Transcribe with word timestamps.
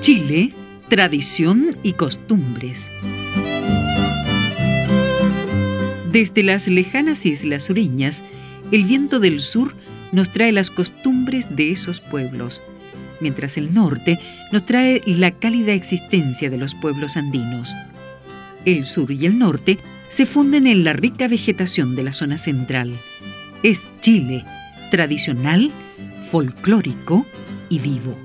Chile, 0.00 0.52
tradición 0.90 1.78
y 1.82 1.94
costumbres. 1.94 2.90
Desde 6.12 6.42
las 6.42 6.68
lejanas 6.68 7.24
islas 7.24 7.62
sureñas, 7.62 8.22
el 8.70 8.84
viento 8.84 9.18
del 9.18 9.40
sur 9.40 9.74
nos 10.12 10.30
trae 10.30 10.52
las 10.52 10.70
costumbres 10.70 11.56
de 11.56 11.70
esos 11.72 12.00
pueblos, 12.00 12.62
mientras 13.20 13.56
el 13.56 13.72
norte 13.72 14.18
nos 14.52 14.66
trae 14.66 15.00
la 15.06 15.30
cálida 15.30 15.72
existencia 15.72 16.50
de 16.50 16.58
los 16.58 16.74
pueblos 16.74 17.16
andinos. 17.16 17.74
El 18.66 18.84
sur 18.84 19.10
y 19.10 19.24
el 19.24 19.38
norte 19.38 19.78
se 20.14 20.26
funden 20.26 20.68
en 20.68 20.84
la 20.84 20.92
rica 20.92 21.26
vegetación 21.26 21.96
de 21.96 22.04
la 22.04 22.12
zona 22.12 22.38
central. 22.38 22.96
Es 23.64 23.82
Chile, 24.00 24.44
tradicional, 24.92 25.72
folclórico 26.30 27.26
y 27.68 27.80
vivo. 27.80 28.23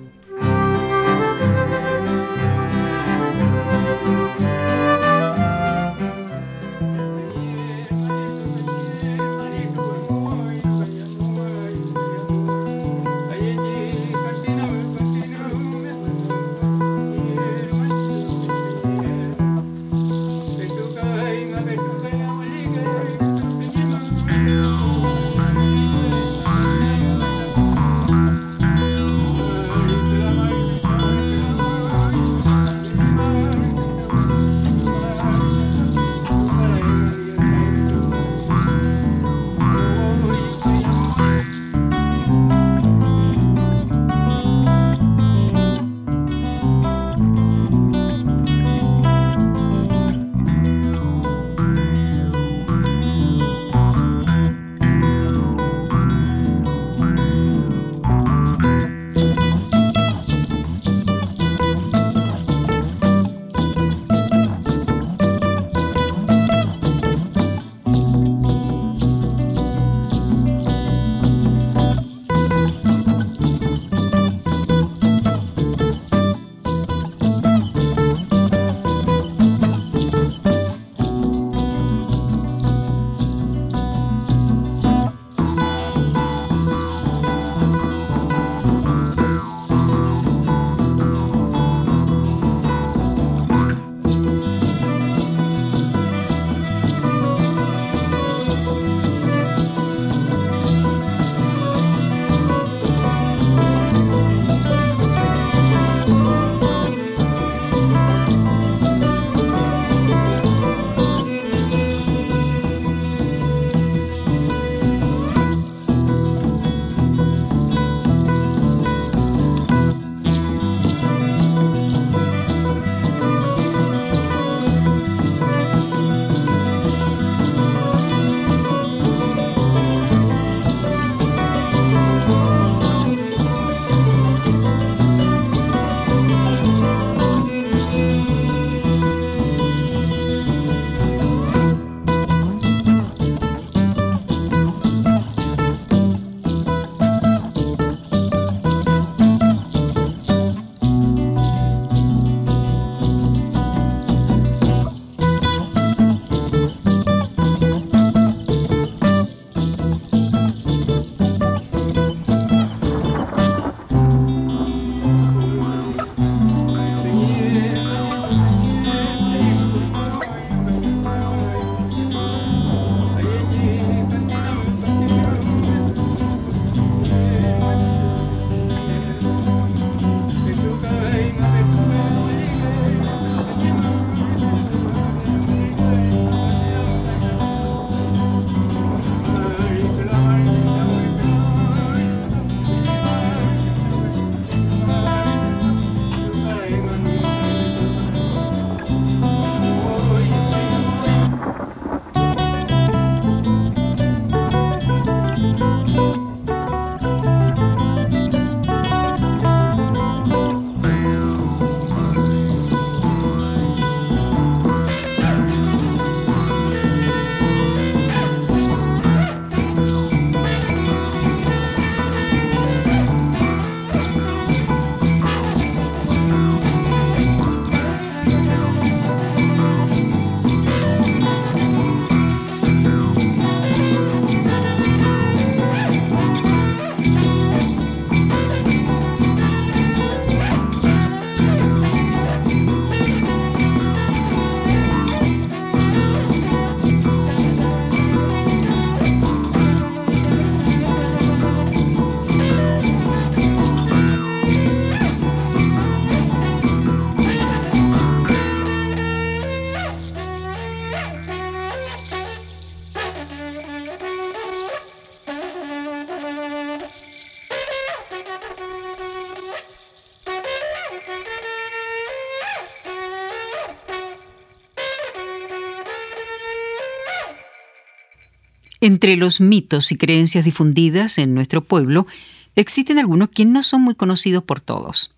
Entre 278.89 279.17
los 279.17 279.39
mitos 279.39 279.91
y 279.91 279.97
creencias 279.97 280.43
difundidas 280.43 281.19
en 281.19 281.35
nuestro 281.35 281.63
pueblo, 281.63 282.07
existen 282.55 282.97
algunos 282.97 283.29
que 283.29 283.45
no 283.45 283.61
son 283.61 283.83
muy 283.83 283.93
conocidos 283.93 284.43
por 284.43 284.61
todos. 284.61 285.13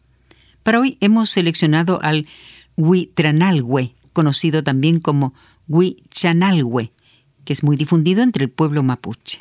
Para 0.62 0.82
hoy 0.82 0.98
hemos 1.00 1.30
seleccionado 1.30 2.02
al 2.04 2.28
Huitranalhue, 2.76 3.96
conocido 4.12 4.62
también 4.62 5.00
como 5.00 5.34
Huichanalhue, 5.70 6.92
que 7.46 7.54
es 7.54 7.64
muy 7.64 7.78
difundido 7.78 8.24
entre 8.24 8.44
el 8.44 8.50
pueblo 8.50 8.84
mapuche. 8.84 9.40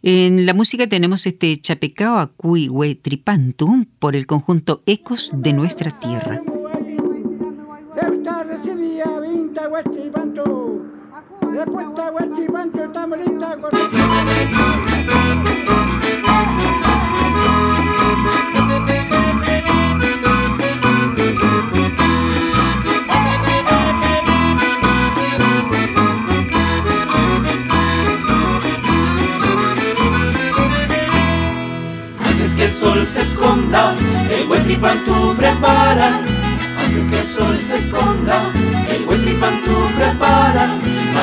En 0.00 0.46
la 0.46 0.54
música 0.54 0.86
tenemos 0.86 1.26
este 1.26 1.56
chapecao 1.56 2.18
a 2.18 2.30
Tripantu 3.02 3.84
por 3.98 4.14
el 4.14 4.26
conjunto 4.28 4.84
Ecos 4.86 5.32
de 5.34 5.52
Nuestra 5.54 5.90
Tierra. 5.90 6.40
Antes 11.50 11.64
que 13.92 13.98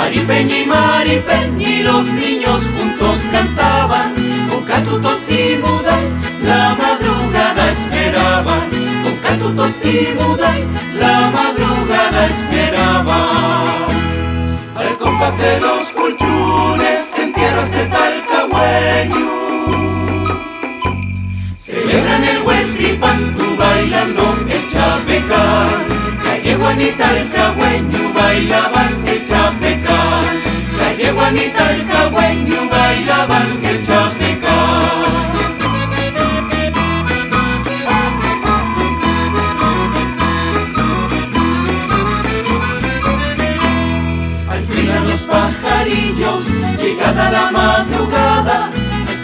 Maripeñi 0.05 0.65
Maripeñi, 0.67 1.81
los 1.81 2.05
niños 2.05 2.61
juntos 2.77 3.17
cantaban, 3.31 4.13
con 4.47 4.63
catutos 4.63 5.17
y 5.27 5.57
muday, 5.57 6.05
la 6.43 6.75
madrugada 6.75 7.71
esperaban, 7.71 8.69
con 9.03 9.15
catutos 9.17 9.71
y 9.83 10.13
muday, 10.13 10.63
la 10.99 11.31
madrugada 11.31 12.27
esperaban. 12.27 13.65
Al 14.75 14.95
compás 14.99 15.39
de 15.39 15.59
los 15.59 15.87
culturas 15.87 17.01
en 17.17 17.33
tierras 17.33 17.71
de 17.71 17.85
Talcahueño, 17.87 19.31
celebran 21.57 22.23
el 22.25 22.39
buen 22.43 22.75
tripantu 22.75 23.55
bailando 23.57 24.34
calle 26.45 26.55
Juanita 26.57 27.07
Talcahueño 27.07 28.13
bailaban 28.13 29.07
el 29.07 29.27
Juanita 31.11 31.71
el 31.71 31.87
cagüeño 31.87 32.69
bailaban 32.69 33.65
el 33.65 33.85
chapecán. 33.85 34.53
Al 44.49 45.07
los 45.09 45.21
pajarillos, 45.21 46.45
llegada 46.79 47.31
la 47.31 47.51
madrugada. 47.51 48.69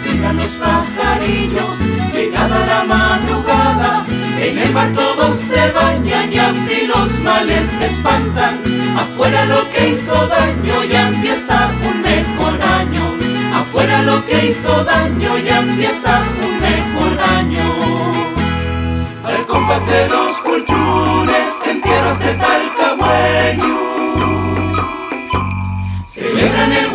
Al 0.04 0.36
los 0.36 0.48
pajarillos, 0.62 1.78
llegada 2.14 2.66
la 2.66 2.84
madrugada. 2.84 4.21
En 4.42 4.58
el 4.58 4.72
mar 4.72 4.92
todos 4.92 5.36
se 5.38 5.70
bañan 5.70 6.32
y 6.32 6.38
así 6.38 6.86
los 6.88 7.20
males 7.20 7.64
se 7.78 7.86
espantan. 7.86 8.60
Afuera 8.96 9.44
lo 9.44 9.70
que 9.70 9.90
hizo 9.90 10.14
daño 10.26 10.82
ya 10.90 11.08
empieza 11.08 11.70
un 11.88 12.02
mejor 12.02 12.60
año. 12.60 13.04
Afuera 13.54 14.02
lo 14.02 14.26
que 14.26 14.46
hizo 14.46 14.82
daño 14.82 15.38
ya 15.38 15.60
empieza 15.60 16.20
un 16.44 16.60
mejor 16.60 17.12
año. 17.38 17.66
Al 19.24 19.46
compás 19.46 19.86
de 19.86 20.08
dos 20.08 20.36
culturas 20.38 21.48
en 21.70 21.80
tierras 21.80 22.18
de 22.18 22.34
Talcahueño. 22.34 23.78
Celebran 26.04 26.72
el 26.72 26.86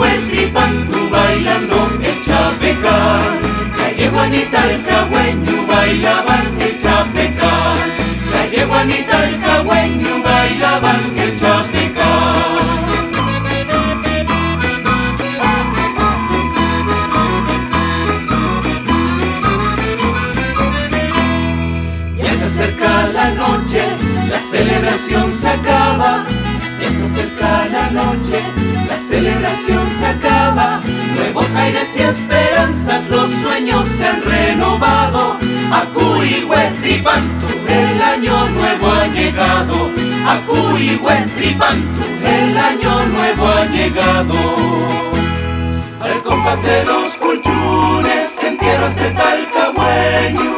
de 46.68 46.84
dos 46.84 47.14
culturas 47.16 48.36
en 48.44 48.58
tierras 48.58 48.96
de 48.98 49.10
Talcahueño. 49.12 50.54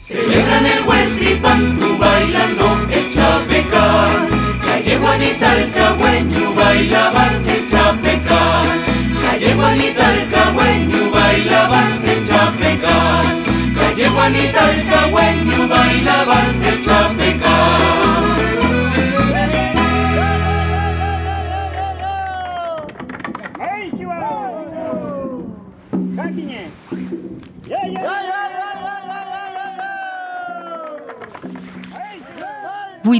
Celebran 0.00 0.66
el 0.74 0.82
buen 0.84 1.16
tripantu 1.18 1.98
bailando 1.98 2.66
el 2.90 3.04
chapecán. 3.14 4.28
Calle 4.64 4.96
Juanita 4.96 5.48
el 5.58 5.70
cagüeño 5.72 6.54
bailaban 6.54 7.34
el 7.54 7.62
chapecán. 7.70 8.66
Calle 9.22 9.54
Juanita 9.54 10.04
el 10.14 10.28
cagüeño 10.30 11.10
bailaban 11.10 12.08
el 12.12 12.20
chapecán. 12.28 13.26
Calle 13.78 14.08
Juanita 14.08 14.62
el 14.72 14.82
cagüeño 14.92 15.68
bailaban 15.68 16.54
el 16.70 16.76
chapecán. 16.84 16.93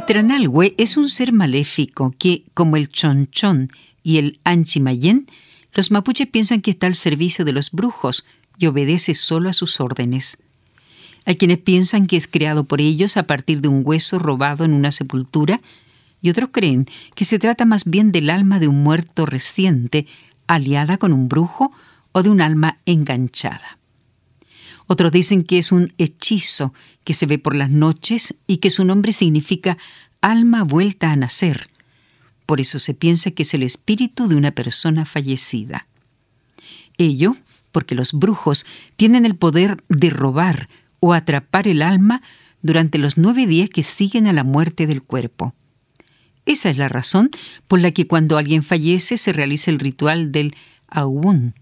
Huitranalhue 0.06 0.74
es 0.76 0.98
un 0.98 1.08
ser 1.08 1.32
maléfico 1.32 2.14
que, 2.18 2.44
como 2.52 2.76
el 2.76 2.90
chonchón 2.90 3.70
y 4.02 4.18
el 4.18 4.38
anchimayén, 4.44 5.26
los 5.72 5.90
mapuches 5.90 6.26
piensan 6.26 6.60
que 6.60 6.72
está 6.72 6.86
al 6.86 6.94
servicio 6.94 7.46
de 7.46 7.54
los 7.54 7.70
brujos 7.70 8.26
y 8.58 8.66
obedece 8.66 9.14
solo 9.14 9.48
a 9.48 9.54
sus 9.54 9.80
órdenes. 9.80 10.36
Hay 11.24 11.36
quienes 11.36 11.56
piensan 11.56 12.06
que 12.06 12.18
es 12.18 12.28
creado 12.28 12.64
por 12.64 12.82
ellos 12.82 13.16
a 13.16 13.22
partir 13.22 13.62
de 13.62 13.68
un 13.68 13.80
hueso 13.82 14.18
robado 14.18 14.66
en 14.66 14.74
una 14.74 14.90
sepultura 14.90 15.62
y 16.20 16.28
otros 16.28 16.50
creen 16.52 16.86
que 17.14 17.24
se 17.24 17.38
trata 17.38 17.64
más 17.64 17.86
bien 17.86 18.12
del 18.12 18.28
alma 18.28 18.58
de 18.58 18.68
un 18.68 18.82
muerto 18.82 19.24
reciente 19.24 20.06
aliada 20.46 20.98
con 20.98 21.14
un 21.14 21.30
brujo 21.30 21.72
o 22.12 22.22
de 22.22 22.28
un 22.28 22.42
alma 22.42 22.76
enganchada. 22.84 23.78
Otros 24.86 25.12
dicen 25.12 25.44
que 25.44 25.58
es 25.58 25.72
un 25.72 25.92
hechizo 25.98 26.74
que 27.04 27.14
se 27.14 27.26
ve 27.26 27.38
por 27.38 27.54
las 27.54 27.70
noches 27.70 28.34
y 28.46 28.58
que 28.58 28.70
su 28.70 28.84
nombre 28.84 29.12
significa 29.12 29.78
alma 30.20 30.62
vuelta 30.62 31.10
a 31.10 31.16
nacer. 31.16 31.68
Por 32.46 32.60
eso 32.60 32.78
se 32.78 32.94
piensa 32.94 33.30
que 33.30 33.44
es 33.44 33.54
el 33.54 33.62
espíritu 33.62 34.28
de 34.28 34.36
una 34.36 34.50
persona 34.52 35.04
fallecida. 35.04 35.86
Ello 36.98 37.36
porque 37.72 37.96
los 37.96 38.12
brujos 38.12 38.66
tienen 38.96 39.26
el 39.26 39.34
poder 39.34 39.82
de 39.88 40.10
robar 40.10 40.68
o 41.00 41.12
atrapar 41.12 41.66
el 41.66 41.82
alma 41.82 42.22
durante 42.62 42.98
los 42.98 43.18
nueve 43.18 43.46
días 43.46 43.68
que 43.68 43.82
siguen 43.82 44.28
a 44.28 44.32
la 44.32 44.44
muerte 44.44 44.86
del 44.86 45.02
cuerpo. 45.02 45.54
Esa 46.46 46.70
es 46.70 46.78
la 46.78 46.88
razón 46.88 47.30
por 47.66 47.80
la 47.80 47.90
que 47.90 48.06
cuando 48.06 48.38
alguien 48.38 48.62
fallece 48.62 49.16
se 49.16 49.32
realiza 49.32 49.70
el 49.70 49.80
ritual 49.80 50.30
del 50.30 50.54
Aún, 50.86 51.54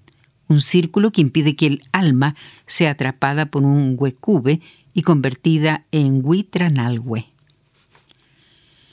un 0.49 0.61
círculo 0.61 1.13
que 1.13 1.21
impide 1.21 1.57
que 1.57 1.67
el 1.67 1.83
alma 1.93 2.35
sea 2.67 2.93
atrapada 2.93 3.47
por 3.47 3.63
un 3.65 3.97
huecube 3.99 4.61
y 4.95 5.03
convertida 5.03 5.85
en 5.93 6.21
huitranalhue. 6.25 7.27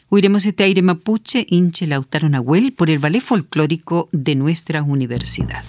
Oiremos 0.10 0.46
este 0.46 0.64
aire 0.64 0.82
mapuche 0.82 1.46
Inche 1.50 1.86
Lautaro 1.86 2.30
Nahuel 2.30 2.74
por 2.74 2.90
el 2.90 2.98
ballet 2.98 3.22
folclórico 3.22 4.10
de 4.12 4.36
nuestra 4.36 4.82
universidad. 4.82 5.64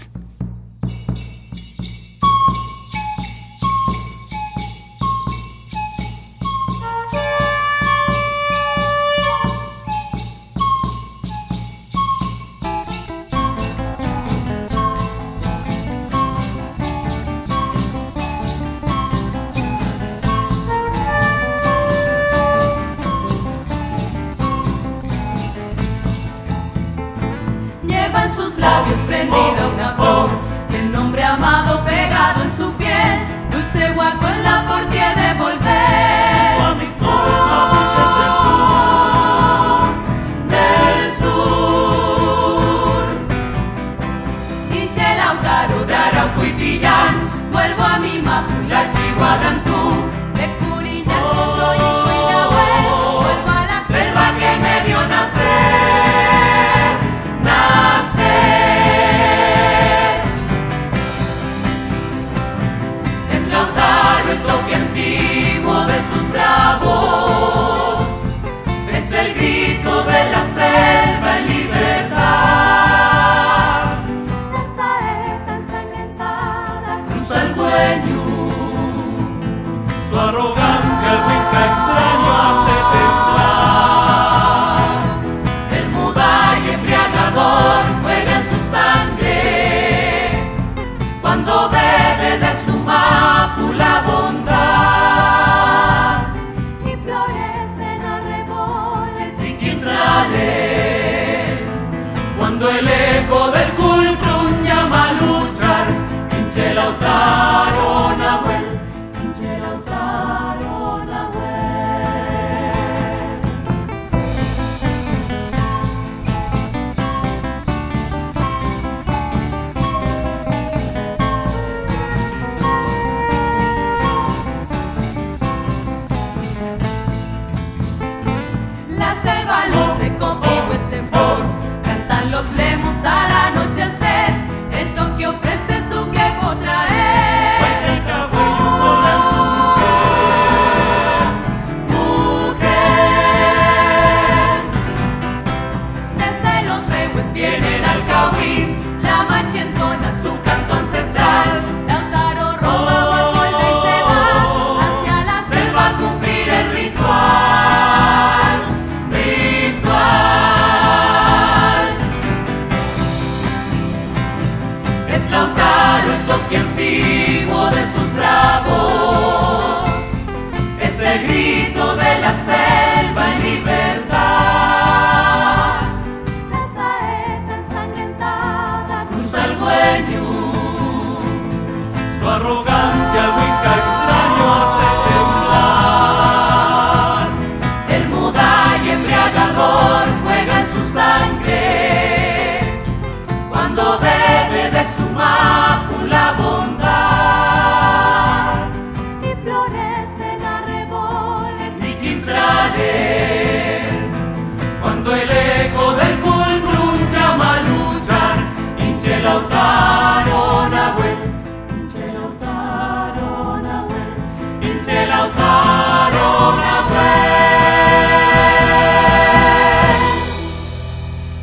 El 103.30 103.79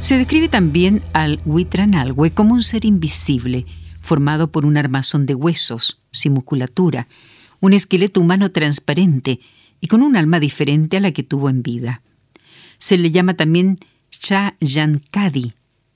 Se 0.07 0.17
describe 0.17 0.47
también 0.47 1.01
al 1.11 1.41
Huitranalhue 1.43 2.31
como 2.31 2.53
un 2.53 2.63
ser 2.63 2.85
invisible, 2.85 3.65
formado 3.99 4.53
por 4.53 4.65
un 4.65 4.77
armazón 4.77 5.25
de 5.25 5.35
huesos, 5.35 5.99
sin 6.13 6.31
musculatura, 6.31 7.09
un 7.59 7.73
esqueleto 7.73 8.21
humano 8.21 8.53
transparente 8.53 9.41
y 9.81 9.87
con 9.87 10.01
un 10.01 10.15
alma 10.15 10.39
diferente 10.39 10.95
a 10.95 11.01
la 11.01 11.11
que 11.11 11.23
tuvo 11.23 11.49
en 11.49 11.61
vida. 11.61 12.03
Se 12.77 12.95
le 12.95 13.11
llama 13.11 13.33
también 13.33 13.79
Chayankadi, 14.11 15.51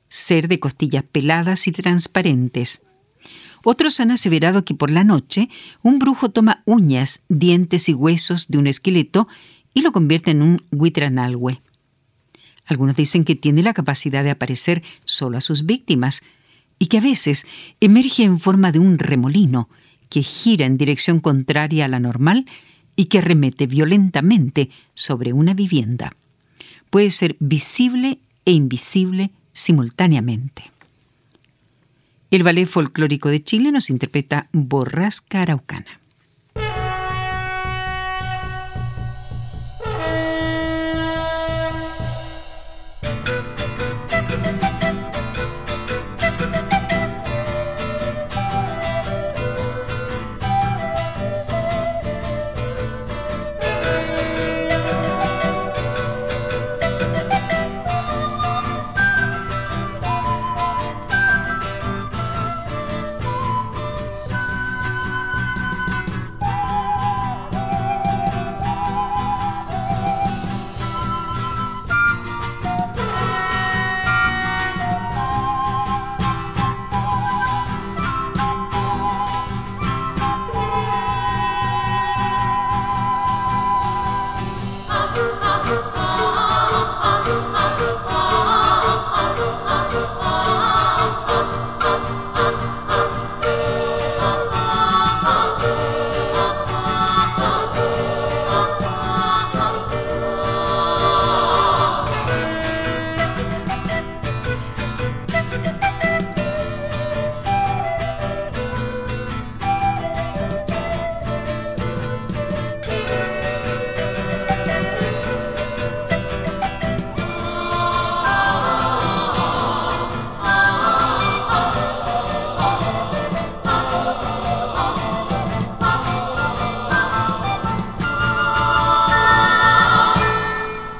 ser 0.09 0.49
de 0.49 0.59
costillas 0.59 1.05
peladas 1.09 1.65
y 1.67 1.71
transparentes. 1.71 2.81
Otros 3.63 4.01
han 4.01 4.11
aseverado 4.11 4.65
que 4.65 4.73
por 4.73 4.91
la 4.91 5.05
noche 5.05 5.47
un 5.83 5.99
brujo 5.99 6.27
toma 6.31 6.63
uñas, 6.65 7.21
dientes 7.29 7.87
y 7.87 7.93
huesos 7.93 8.49
de 8.49 8.57
un 8.57 8.67
esqueleto 8.67 9.29
y 9.73 9.79
lo 9.79 9.93
convierte 9.93 10.31
en 10.31 10.41
un 10.41 10.61
Huitranalhue. 10.69 11.61
Algunos 12.65 12.95
dicen 12.95 13.23
que 13.23 13.35
tiene 13.35 13.63
la 13.63 13.73
capacidad 13.73 14.23
de 14.23 14.31
aparecer 14.31 14.83
solo 15.05 15.37
a 15.37 15.41
sus 15.41 15.65
víctimas 15.65 16.23
y 16.79 16.87
que 16.87 16.97
a 16.97 17.01
veces 17.01 17.45
emerge 17.79 18.23
en 18.23 18.39
forma 18.39 18.71
de 18.71 18.79
un 18.79 18.97
remolino 18.97 19.69
que 20.09 20.23
gira 20.23 20.65
en 20.65 20.77
dirección 20.77 21.19
contraria 21.19 21.85
a 21.85 21.87
la 21.87 21.99
normal 21.99 22.45
y 22.95 23.05
que 23.05 23.21
remete 23.21 23.67
violentamente 23.67 24.69
sobre 24.93 25.31
una 25.31 25.53
vivienda. 25.53 26.13
Puede 26.89 27.09
ser 27.11 27.37
visible 27.39 28.19
e 28.45 28.51
invisible 28.51 29.31
simultáneamente. 29.53 30.63
El 32.31 32.43
Ballet 32.43 32.65
Folclórico 32.65 33.29
de 33.29 33.43
Chile 33.43 33.71
nos 33.71 33.89
interpreta 33.89 34.47
Borrasca 34.51 35.41
Araucana. 35.41 36.00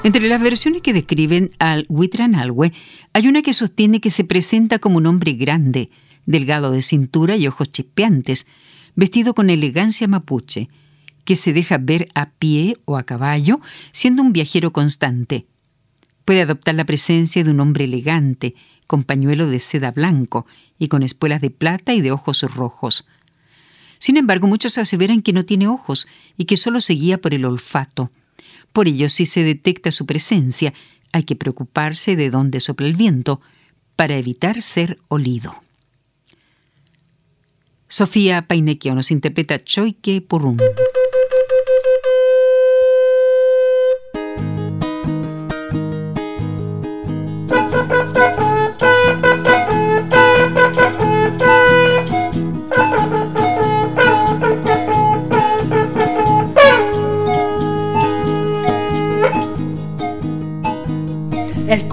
Entre 0.04 0.28
las 0.28 0.42
versiones 0.42 0.82
que 0.82 0.92
describen 0.92 1.50
al 1.60 1.86
Huitranalhue, 1.88 2.72
hay 3.12 3.28
una 3.28 3.40
que 3.42 3.52
sostiene 3.52 4.00
que 4.00 4.10
se 4.10 4.24
presenta 4.24 4.80
como 4.80 4.96
un 4.96 5.06
hombre 5.06 5.34
grande, 5.34 5.90
delgado 6.26 6.72
de 6.72 6.82
cintura 6.82 7.36
y 7.36 7.46
ojos 7.46 7.70
chispeantes, 7.70 8.48
vestido 8.96 9.32
con 9.32 9.48
elegancia 9.48 10.08
mapuche, 10.08 10.68
que 11.24 11.36
se 11.36 11.52
deja 11.52 11.78
ver 11.78 12.08
a 12.16 12.30
pie 12.30 12.78
o 12.84 12.96
a 12.96 13.04
caballo, 13.04 13.60
siendo 13.92 14.22
un 14.22 14.32
viajero 14.32 14.72
constante. 14.72 15.46
Puede 16.24 16.42
adoptar 16.42 16.74
la 16.74 16.84
presencia 16.84 17.44
de 17.44 17.52
un 17.52 17.60
hombre 17.60 17.84
elegante, 17.84 18.56
con 18.88 19.04
pañuelo 19.04 19.48
de 19.48 19.60
seda 19.60 19.92
blanco 19.92 20.46
y 20.80 20.88
con 20.88 21.04
espuelas 21.04 21.40
de 21.40 21.50
plata 21.50 21.94
y 21.94 22.00
de 22.00 22.10
ojos 22.10 22.42
rojos. 22.42 23.06
Sin 24.00 24.16
embargo, 24.16 24.48
muchos 24.48 24.78
aseveran 24.78 25.22
que 25.22 25.32
no 25.32 25.44
tiene 25.44 25.68
ojos 25.68 26.08
y 26.36 26.46
que 26.46 26.56
solo 26.56 26.80
se 26.80 26.94
guía 26.94 27.20
por 27.20 27.34
el 27.34 27.44
olfato. 27.44 28.10
Por 28.72 28.88
ello, 28.88 29.08
si 29.08 29.26
se 29.26 29.42
detecta 29.42 29.90
su 29.90 30.06
presencia, 30.06 30.72
hay 31.12 31.24
que 31.24 31.36
preocuparse 31.36 32.16
de 32.16 32.30
dónde 32.30 32.60
sopla 32.60 32.86
el 32.86 32.96
viento 32.96 33.40
para 33.96 34.16
evitar 34.16 34.62
ser 34.62 34.98
olido. 35.08 35.54
Sofía 37.88 38.46
Painequio 38.48 38.94
nos 38.94 39.10
interpreta 39.10 39.62
Choike 39.62 40.22
Purum. 40.22 40.56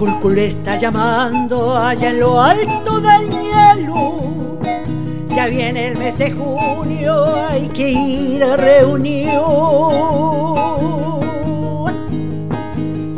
El 0.00 0.06
cúlculo 0.06 0.40
está 0.40 0.76
llamando 0.76 1.76
allá 1.76 2.08
en 2.08 2.20
lo 2.20 2.40
alto 2.40 3.02
del 3.02 3.28
hielo. 3.28 4.58
Ya 5.28 5.46
viene 5.46 5.88
el 5.88 5.98
mes 5.98 6.16
de 6.16 6.32
junio, 6.32 7.46
hay 7.50 7.68
que 7.68 7.90
ir 7.90 8.42
a 8.42 8.56
reunión. 8.56 9.34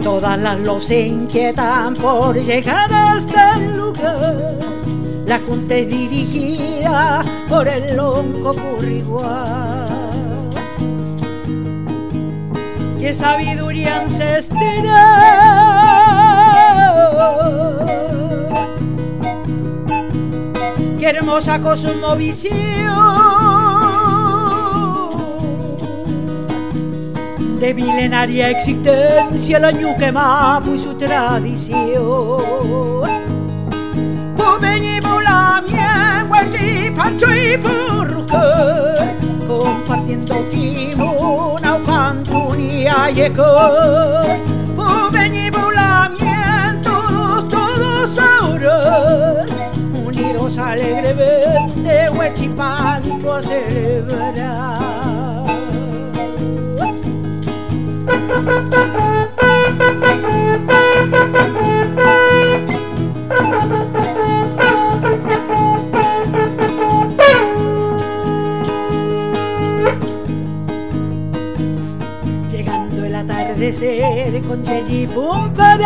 Todas 0.03 0.37
las 0.41 0.59
los 0.59 0.91
inquietan 0.91 1.95
por 1.95 2.37
llegar 2.37 2.93
hasta 2.93 3.55
el 3.59 3.77
lugar. 3.77 4.59
La 5.25 5.39
junta 5.39 5.77
es 5.77 5.89
dirigida 5.89 7.23
por 7.49 7.69
el 7.69 7.97
lonco 7.97 8.53
currigual. 8.55 9.87
¡Qué 12.99 13.15
sabiduría 13.15 14.01
ancestral! 14.01 15.82
Qué 20.99 21.09
hermosa 21.09 21.61
cosmovisión 21.61 22.57
de 27.61 27.75
milenaria 27.75 28.51
existencia 28.51 29.59
la 29.59 29.71
ñuque 29.71 30.13
y 30.75 30.79
su 30.79 30.95
tradición. 30.95 32.43
Bulamien, 35.01 36.29
huelli, 36.29 36.91
pancho 36.97 37.27
y 37.33 37.57
burruque, 37.57 38.37
ahora 48.19 49.47
unidos 49.95 50.59
alegremente, 50.59 52.11
huechipancho 52.11 53.33
a 53.33 53.43
celebrar. 53.43 54.83
Llegando 72.51 73.05
el 73.05 73.15
atardecer 73.15 74.43
con 74.43 74.65
Yeji 74.65 75.07
Pumpa 75.07 75.77
de 75.77 75.85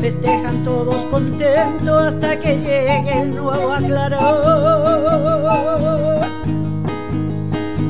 festejan 0.00 0.64
todos 0.64 1.06
contentos 1.06 2.02
hasta 2.02 2.38
que 2.38 2.58
llegue 2.58 3.22
el 3.22 3.34
nuevo 3.34 3.72
aclaror. 3.72 4.20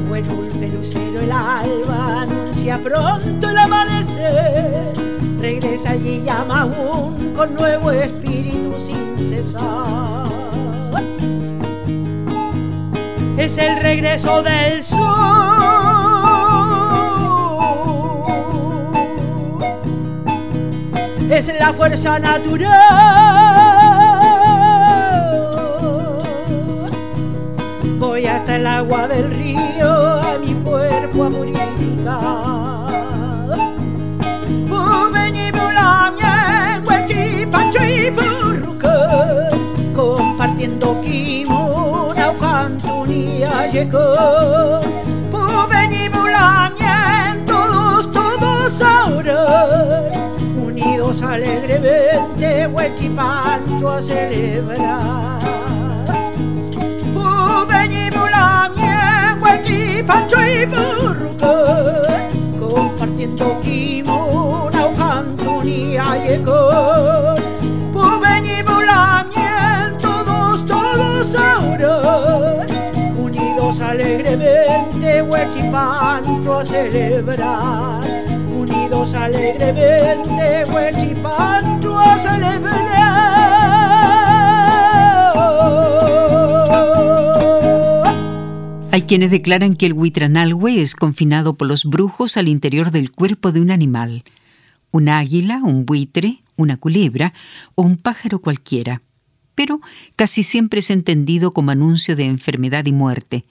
Buen 0.09 0.25
dulce 0.25 0.69
lucero 0.69 1.21
el 1.21 1.33
alba 1.33 2.23
anuncia 2.23 2.79
pronto 2.79 3.49
el 3.49 3.59
amanecer, 3.59 4.93
regresa 5.41 5.95
y 5.97 6.23
llama 6.23 6.63
aún 6.63 7.33
con 7.35 7.55
nuevo 7.55 7.91
espíritu 7.91 8.75
sin 8.79 9.19
cesar. 9.19 10.27
Es 13.37 13.57
el 13.57 13.77
regreso 13.81 14.43
del 14.43 14.83
sol 14.83 15.40
es 21.49 21.59
la 21.59 21.73
fuerza 21.73 22.19
natural. 22.19 22.69
Voy 27.99 28.27
hasta 28.27 28.57
el 28.57 28.67
agua 28.67 29.09
del 29.09 29.31
río 29.31 30.21
a 30.21 30.39
mi 30.39 30.53
cuerpo 30.63 31.25
a 31.25 31.31
purificar. 31.31 32.91
Bumeñi, 34.69 35.51
bulamien, 35.53 36.85
huechi, 36.87 37.47
pancho 37.47 37.83
y 37.85 38.11
burruque, 38.11 38.89
alegremente, 52.41 52.67
huechipancho 52.67 53.91
a 53.91 54.03
celebrar. 54.03 55.41
Ubeñi, 57.15 58.11
bulamien, 58.11 59.43
huechipancho 59.43 60.37
y 60.47 60.65
burruque, 60.67 61.57
compartiendo 62.59 63.61
kimona, 63.63 64.89
cantunía 64.97 66.05
llegó. 66.25 67.35
Ubeñi, 67.95 68.63
bulamien, 68.63 69.99
todos, 70.01 70.65
todos 70.67 71.35
ahora, 71.35 72.67
unidos 73.19 73.81
alegremente, 73.81 75.23
huechipancho 75.23 76.59
a 76.59 76.65
celebrar 76.65 78.30
Hay 88.93 89.03
quienes 89.03 89.31
declaran 89.31 89.77
que 89.77 89.87
el 89.87 89.93
huitranalhue 89.93 90.83
es 90.83 90.95
confinado 90.95 91.55
por 91.55 91.69
los 91.69 91.85
brujos 91.85 92.37
al 92.37 92.49
interior 92.49 92.91
del 92.91 93.13
cuerpo 93.13 93.53
de 93.53 93.61
un 93.61 93.71
animal, 93.71 94.25
un 94.91 95.09
águila, 95.09 95.61
un 95.63 95.87
buitre, 95.87 96.43
una 96.57 96.77
culebra 96.77 97.33
o 97.77 97.83
un 97.83 97.97
pájaro 97.97 98.41
cualquiera, 98.41 99.03
pero 99.55 99.81
casi 100.17 100.43
siempre 100.43 100.81
es 100.81 100.91
entendido 100.91 101.53
como 101.53 101.71
anuncio 101.71 102.17
de 102.17 102.25
enfermedad 102.25 102.85
y 102.87 102.93
muerte, 102.93 103.45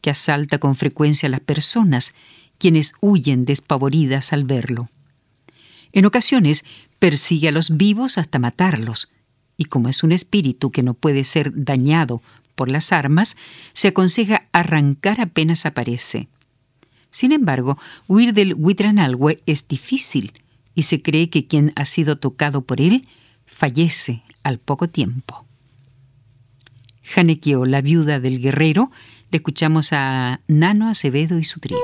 que 0.00 0.10
asalta 0.10 0.58
con 0.58 0.74
frecuencia 0.74 1.28
a 1.28 1.30
las 1.30 1.40
personas 1.40 2.14
quienes 2.58 2.94
huyen 3.00 3.44
despavoridas 3.44 4.32
al 4.32 4.44
verlo. 4.44 4.88
En 5.92 6.06
ocasiones 6.06 6.64
persigue 6.98 7.48
a 7.48 7.52
los 7.52 7.76
vivos 7.76 8.18
hasta 8.18 8.38
matarlos, 8.38 9.08
y 9.56 9.64
como 9.64 9.88
es 9.88 10.02
un 10.02 10.12
espíritu 10.12 10.70
que 10.70 10.82
no 10.82 10.94
puede 10.94 11.24
ser 11.24 11.52
dañado 11.54 12.22
por 12.54 12.68
las 12.68 12.92
armas, 12.92 13.36
se 13.72 13.88
aconseja 13.88 14.48
arrancar 14.52 15.20
apenas 15.20 15.66
aparece. 15.66 16.28
Sin 17.10 17.32
embargo, 17.32 17.78
huir 18.06 18.32
del 18.32 18.54
Huitranalhue 18.54 19.38
es 19.46 19.66
difícil, 19.66 20.32
y 20.74 20.84
se 20.84 21.02
cree 21.02 21.28
que 21.28 21.46
quien 21.46 21.72
ha 21.76 21.84
sido 21.84 22.16
tocado 22.18 22.62
por 22.62 22.80
él 22.80 23.08
fallece 23.44 24.22
al 24.42 24.58
poco 24.58 24.88
tiempo. 24.88 25.44
Janequeo, 27.02 27.64
la 27.64 27.80
viuda 27.80 28.20
del 28.20 28.40
guerrero, 28.40 28.90
le 29.30 29.38
escuchamos 29.38 29.92
a 29.92 30.40
Nano 30.48 30.88
Acevedo 30.88 31.38
y 31.38 31.44
su 31.44 31.60
trío. 31.60 31.78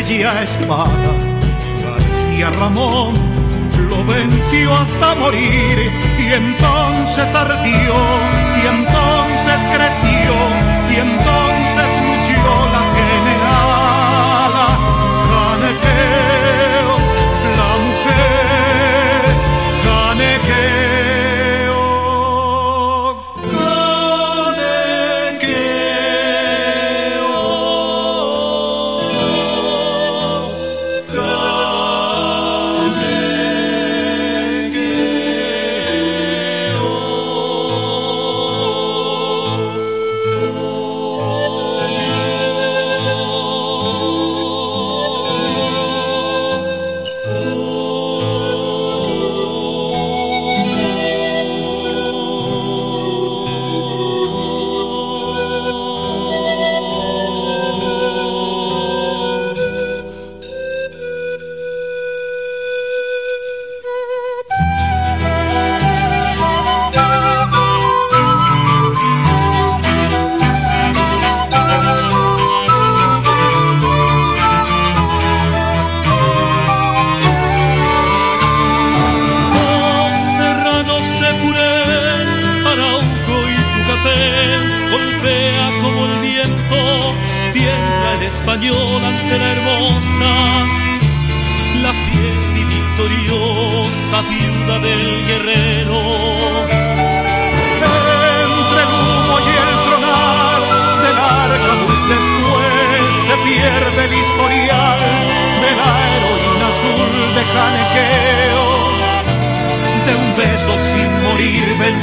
Ya 0.00 0.42
espada, 0.42 1.12
García 1.84 2.48
Ramón 2.58 3.12
lo 3.90 4.02
venció 4.04 4.74
hasta 4.74 5.14
morir 5.16 5.92
y 6.18 6.32
entonces 6.32 7.34
ardió 7.34 7.94
y 8.56 8.66
entonces 8.68 9.66
creció 9.70 10.32
y 10.90 10.96
entonces 10.96 11.51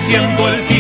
venciendo 0.10 0.48
el 0.48 0.66
tiempo. 0.66 0.79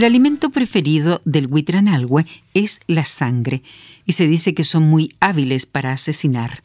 El 0.00 0.06
alimento 0.06 0.48
preferido 0.48 1.20
del 1.26 1.46
huitranalhue 1.46 2.24
es 2.54 2.80
la 2.86 3.04
sangre, 3.04 3.62
y 4.06 4.12
se 4.12 4.26
dice 4.26 4.54
que 4.54 4.64
son 4.64 4.84
muy 4.84 5.14
hábiles 5.20 5.66
para 5.66 5.92
asesinar. 5.92 6.62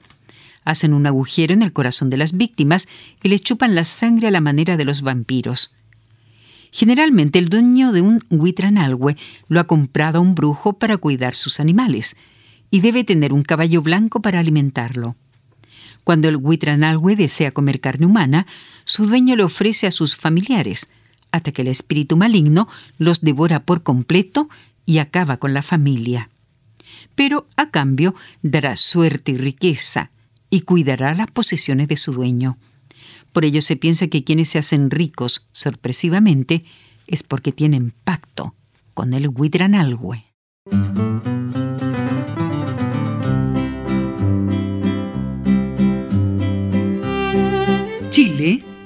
Hacen 0.63 0.93
un 0.93 1.05
agujero 1.05 1.53
en 1.53 1.61
el 1.61 1.73
corazón 1.73 2.09
de 2.09 2.15
las 2.15 2.37
víctimas 2.37 2.87
y 3.21 3.27
le 3.27 3.37
chupan 3.37 3.75
la 3.75 3.83
sangre 3.83 4.29
a 4.29 4.31
la 4.31 4.39
manera 4.39 4.77
de 4.77 4.85
los 4.85 5.01
vampiros. 5.01 5.73
Generalmente 6.71 7.37
el 7.37 7.49
dueño 7.49 7.91
de 7.91 7.99
un 7.99 8.23
huitranalhue 8.29 9.17
lo 9.49 9.59
ha 9.59 9.65
comprado 9.65 10.19
a 10.19 10.21
un 10.21 10.33
brujo 10.33 10.71
para 10.71 10.95
cuidar 10.95 11.35
sus 11.35 11.59
animales, 11.59 12.15
y 12.71 12.79
debe 12.79 13.03
tener 13.03 13.33
un 13.33 13.43
caballo 13.43 13.81
blanco 13.81 14.21
para 14.21 14.39
alimentarlo. 14.39 15.17
Cuando 16.05 16.29
el 16.29 16.37
huitranalhue 16.37 17.17
desea 17.17 17.51
comer 17.51 17.81
carne 17.81 18.05
humana, 18.05 18.47
su 18.85 19.07
dueño 19.07 19.35
le 19.35 19.43
ofrece 19.43 19.87
a 19.87 19.91
sus 19.91 20.15
familiares, 20.15 20.87
hasta 21.35 21.51
que 21.51 21.61
el 21.61 21.67
espíritu 21.67 22.17
maligno 22.17 22.67
los 22.97 23.21
devora 23.21 23.63
por 23.63 23.83
completo 23.83 24.49
y 24.85 24.99
acaba 24.99 25.37
con 25.37 25.53
la 25.53 25.61
familia. 25.61 26.29
Pero 27.15 27.47
a 27.55 27.69
cambio 27.69 28.15
dará 28.41 28.75
suerte 28.75 29.33
y 29.33 29.37
riqueza 29.37 30.11
y 30.49 30.61
cuidará 30.61 31.13
las 31.13 31.31
posesiones 31.31 31.87
de 31.87 31.97
su 31.97 32.13
dueño. 32.13 32.57
Por 33.31 33.45
ello 33.45 33.61
se 33.61 33.75
piensa 33.75 34.07
que 34.07 34.23
quienes 34.23 34.49
se 34.49 34.59
hacen 34.59 34.89
ricos 34.89 35.47
sorpresivamente 35.51 36.63
es 37.07 37.23
porque 37.23 37.51
tienen 37.51 37.93
pacto 38.03 38.55
con 38.93 39.13
el 39.13 39.27
Huitranalhue. 39.27 40.23
Chile, 48.09 48.63